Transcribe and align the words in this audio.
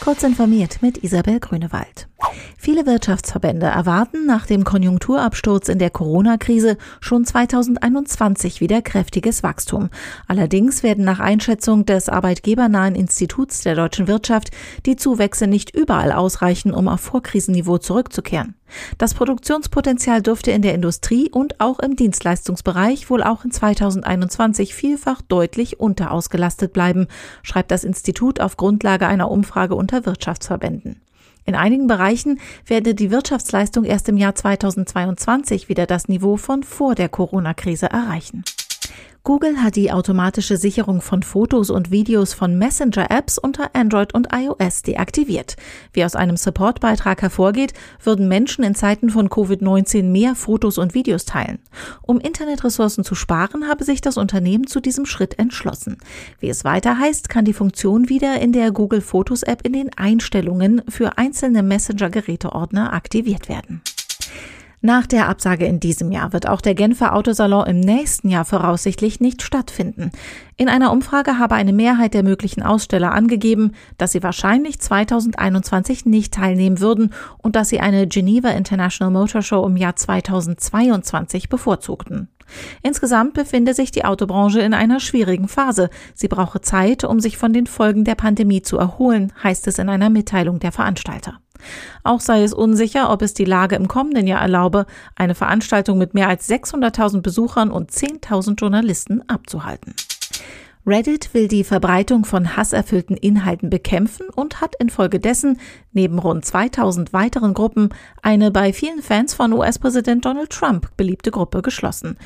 Kurz 0.00 0.22
informiert 0.22 0.78
mit 0.80 1.02
Isabel 1.02 1.40
Grünewald. 1.40 2.08
Viele 2.56 2.86
Wirtschaftsverbände 2.86 3.66
erwarten 3.66 4.26
nach 4.26 4.46
dem 4.46 4.64
Konjunkturabsturz 4.64 5.68
in 5.68 5.78
der 5.78 5.90
Corona-Krise 5.90 6.76
schon 7.00 7.24
2021 7.24 8.60
wieder 8.60 8.82
kräftiges 8.82 9.42
Wachstum. 9.42 9.90
Allerdings 10.26 10.82
werden 10.82 11.04
nach 11.04 11.20
Einschätzung 11.20 11.84
des 11.84 12.08
arbeitgebernahen 12.08 12.94
Instituts 12.94 13.62
der 13.62 13.74
deutschen 13.74 14.08
Wirtschaft 14.08 14.50
die 14.86 14.96
Zuwächse 14.96 15.46
nicht 15.46 15.74
überall 15.74 16.12
ausreichen, 16.12 16.72
um 16.72 16.88
auf 16.88 17.00
Vorkrisenniveau 17.00 17.78
zurückzukehren. 17.78 18.57
Das 18.98 19.14
Produktionspotenzial 19.14 20.22
dürfte 20.22 20.50
in 20.50 20.62
der 20.62 20.74
Industrie 20.74 21.30
und 21.30 21.60
auch 21.60 21.78
im 21.78 21.96
Dienstleistungsbereich 21.96 23.10
wohl 23.10 23.22
auch 23.22 23.44
in 23.44 23.50
2021 23.50 24.74
vielfach 24.74 25.22
deutlich 25.22 25.80
unterausgelastet 25.80 26.72
bleiben, 26.72 27.06
schreibt 27.42 27.70
das 27.70 27.84
Institut 27.84 28.40
auf 28.40 28.56
Grundlage 28.56 29.06
einer 29.06 29.30
Umfrage 29.30 29.74
unter 29.74 30.06
Wirtschaftsverbänden. 30.06 31.00
In 31.44 31.54
einigen 31.54 31.86
Bereichen 31.86 32.40
werde 32.66 32.94
die 32.94 33.10
Wirtschaftsleistung 33.10 33.84
erst 33.84 34.08
im 34.10 34.18
Jahr 34.18 34.34
2022 34.34 35.70
wieder 35.70 35.86
das 35.86 36.06
Niveau 36.06 36.36
von 36.36 36.62
vor 36.62 36.94
der 36.94 37.08
Corona-Krise 37.08 37.86
erreichen. 37.86 38.44
Google 39.28 39.62
hat 39.62 39.76
die 39.76 39.92
automatische 39.92 40.56
Sicherung 40.56 41.02
von 41.02 41.22
Fotos 41.22 41.68
und 41.68 41.90
Videos 41.90 42.32
von 42.32 42.56
Messenger-Apps 42.56 43.36
unter 43.36 43.74
Android 43.74 44.14
und 44.14 44.28
iOS 44.32 44.80
deaktiviert. 44.80 45.56
Wie 45.92 46.02
aus 46.02 46.16
einem 46.16 46.38
Supportbeitrag 46.38 47.20
hervorgeht, 47.20 47.74
würden 48.02 48.26
Menschen 48.28 48.64
in 48.64 48.74
Zeiten 48.74 49.10
von 49.10 49.28
Covid-19 49.28 50.04
mehr 50.04 50.34
Fotos 50.34 50.78
und 50.78 50.94
Videos 50.94 51.26
teilen. 51.26 51.58
Um 52.00 52.20
Internetressourcen 52.20 53.04
zu 53.04 53.14
sparen, 53.14 53.68
habe 53.68 53.84
sich 53.84 54.00
das 54.00 54.16
Unternehmen 54.16 54.66
zu 54.66 54.80
diesem 54.80 55.04
Schritt 55.04 55.38
entschlossen. 55.38 55.98
Wie 56.40 56.48
es 56.48 56.64
weiter 56.64 56.98
heißt, 56.98 57.28
kann 57.28 57.44
die 57.44 57.52
Funktion 57.52 58.08
wieder 58.08 58.40
in 58.40 58.52
der 58.52 58.70
Google 58.70 59.02
Fotos 59.02 59.42
App 59.42 59.60
in 59.62 59.74
den 59.74 59.90
Einstellungen 59.94 60.80
für 60.88 61.18
einzelne 61.18 61.62
Messenger-Geräteordner 61.62 62.94
aktiviert 62.94 63.50
werden. 63.50 63.82
Nach 64.80 65.06
der 65.06 65.28
Absage 65.28 65.66
in 65.66 65.80
diesem 65.80 66.12
Jahr 66.12 66.32
wird 66.32 66.48
auch 66.48 66.60
der 66.60 66.76
Genfer 66.76 67.16
Autosalon 67.16 67.66
im 67.66 67.80
nächsten 67.80 68.28
Jahr 68.28 68.44
voraussichtlich 68.44 69.18
nicht 69.18 69.42
stattfinden. 69.42 70.12
In 70.56 70.68
einer 70.68 70.92
Umfrage 70.92 71.38
habe 71.38 71.56
eine 71.56 71.72
Mehrheit 71.72 72.14
der 72.14 72.22
möglichen 72.22 72.62
Aussteller 72.62 73.12
angegeben, 73.12 73.72
dass 73.96 74.12
sie 74.12 74.22
wahrscheinlich 74.22 74.78
2021 74.78 76.06
nicht 76.06 76.32
teilnehmen 76.32 76.78
würden 76.78 77.12
und 77.38 77.56
dass 77.56 77.70
sie 77.70 77.80
eine 77.80 78.06
Geneva 78.06 78.50
International 78.50 79.12
Motor 79.12 79.42
Show 79.42 79.66
im 79.66 79.76
Jahr 79.76 79.96
2022 79.96 81.48
bevorzugten. 81.48 82.28
Insgesamt 82.82 83.34
befinde 83.34 83.74
sich 83.74 83.90
die 83.90 84.04
Autobranche 84.04 84.60
in 84.60 84.74
einer 84.74 85.00
schwierigen 85.00 85.48
Phase. 85.48 85.90
Sie 86.14 86.28
brauche 86.28 86.60
Zeit, 86.60 87.02
um 87.02 87.18
sich 87.18 87.36
von 87.36 87.52
den 87.52 87.66
Folgen 87.66 88.04
der 88.04 88.14
Pandemie 88.14 88.62
zu 88.62 88.78
erholen, 88.78 89.32
heißt 89.42 89.66
es 89.66 89.78
in 89.78 89.88
einer 89.88 90.08
Mitteilung 90.08 90.60
der 90.60 90.72
Veranstalter. 90.72 91.40
Auch 92.04 92.20
sei 92.20 92.42
es 92.42 92.52
unsicher, 92.52 93.10
ob 93.10 93.22
es 93.22 93.34
die 93.34 93.44
Lage 93.44 93.76
im 93.76 93.88
kommenden 93.88 94.26
Jahr 94.26 94.40
erlaube, 94.40 94.86
eine 95.16 95.34
Veranstaltung 95.34 95.98
mit 95.98 96.14
mehr 96.14 96.28
als 96.28 96.48
600.000 96.48 97.20
Besuchern 97.20 97.70
und 97.70 97.90
10.000 97.90 98.58
Journalisten 98.58 99.22
abzuhalten. 99.28 99.94
Reddit 100.88 101.34
will 101.34 101.48
die 101.48 101.64
Verbreitung 101.64 102.24
von 102.24 102.56
hasserfüllten 102.56 103.16
Inhalten 103.16 103.68
bekämpfen 103.68 104.28
und 104.34 104.62
hat 104.62 104.74
infolgedessen 104.76 105.58
neben 105.92 106.18
rund 106.18 106.46
2000 106.46 107.12
weiteren 107.12 107.52
Gruppen 107.52 107.90
eine 108.22 108.50
bei 108.50 108.72
vielen 108.72 109.02
Fans 109.02 109.34
von 109.34 109.52
US-Präsident 109.52 110.24
Donald 110.24 110.48
Trump 110.48 110.88
beliebte 110.96 111.30
Gruppe 111.30 111.60
geschlossen. 111.60 112.16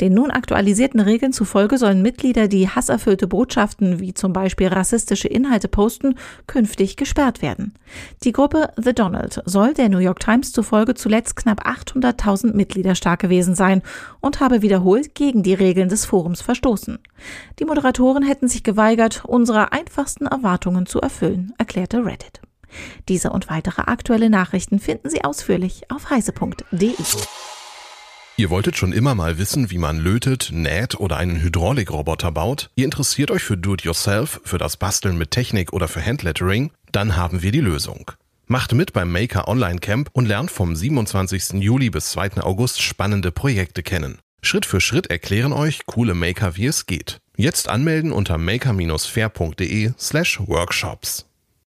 Den 0.00 0.14
nun 0.14 0.30
aktualisierten 0.30 1.00
Regeln 1.00 1.32
zufolge 1.32 1.76
sollen 1.76 2.00
Mitglieder, 2.00 2.48
die 2.48 2.68
hasserfüllte 2.68 3.26
Botschaften 3.26 4.00
wie 4.00 4.14
zum 4.14 4.32
Beispiel 4.32 4.68
rassistische 4.68 5.28
Inhalte 5.28 5.68
posten, 5.68 6.14
künftig 6.46 6.96
gesperrt 6.96 7.42
werden. 7.42 7.74
Die 8.24 8.32
Gruppe 8.32 8.70
The 8.76 8.94
Donald 8.94 9.42
soll 9.44 9.74
der 9.74 9.90
New 9.90 9.98
York 9.98 10.20
Times 10.20 10.52
zufolge 10.52 10.94
zuletzt 10.94 11.36
knapp 11.36 11.66
800.000 11.66 12.54
Mitglieder 12.54 12.94
stark 12.94 13.20
gewesen 13.20 13.54
sein 13.54 13.82
und 14.20 14.40
habe 14.40 14.62
wiederholt 14.62 15.14
gegen 15.14 15.42
die 15.42 15.54
Regeln 15.54 15.90
des 15.90 16.06
Forums 16.06 16.40
verstoßen. 16.40 16.98
Die 17.58 17.64
Moderatoren 17.66 18.22
hätten 18.22 18.48
sich 18.48 18.62
geweigert, 18.62 19.22
unsere 19.26 19.72
einfachsten 19.72 20.26
Erwartungen 20.26 20.86
zu 20.86 21.00
erfüllen, 21.00 21.52
erklärte 21.58 22.04
Reddit. 22.04 22.40
Diese 23.08 23.30
und 23.30 23.50
weitere 23.50 23.82
aktuelle 23.82 24.30
Nachrichten 24.30 24.78
finden 24.78 25.10
Sie 25.10 25.24
ausführlich 25.24 25.90
auf 25.90 26.08
heise.de. 26.08 26.94
Ihr 28.40 28.48
wolltet 28.48 28.78
schon 28.78 28.94
immer 28.94 29.14
mal 29.14 29.36
wissen, 29.36 29.70
wie 29.70 29.76
man 29.76 29.98
lötet, 29.98 30.48
näht 30.50 30.98
oder 30.98 31.18
einen 31.18 31.42
Hydraulikroboter 31.42 32.32
baut? 32.32 32.70
Ihr 32.74 32.86
interessiert 32.86 33.30
euch 33.30 33.42
für 33.42 33.58
Do-it-yourself, 33.58 34.40
für 34.44 34.56
das 34.56 34.78
Basteln 34.78 35.18
mit 35.18 35.30
Technik 35.30 35.74
oder 35.74 35.88
für 35.88 36.02
Handlettering? 36.02 36.70
Dann 36.90 37.16
haben 37.18 37.42
wir 37.42 37.52
die 37.52 37.60
Lösung. 37.60 38.12
Macht 38.46 38.72
mit 38.72 38.94
beim 38.94 39.12
Maker 39.12 39.46
Online 39.46 39.78
Camp 39.78 40.08
und 40.14 40.24
lernt 40.24 40.50
vom 40.50 40.74
27. 40.74 41.62
Juli 41.62 41.90
bis 41.90 42.12
2. 42.12 42.38
August 42.42 42.80
spannende 42.80 43.30
Projekte 43.30 43.82
kennen. 43.82 44.20
Schritt 44.40 44.64
für 44.64 44.80
Schritt 44.80 45.08
erklären 45.08 45.52
euch 45.52 45.84
coole 45.84 46.14
Maker, 46.14 46.56
wie 46.56 46.64
es 46.64 46.86
geht. 46.86 47.18
Jetzt 47.36 47.68
anmelden 47.68 48.10
unter 48.10 48.38
maker-fair.de 48.38 49.92
slash 49.98 50.40
workshops. 50.46 51.29